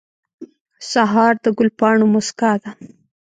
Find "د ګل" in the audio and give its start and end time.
1.43-1.69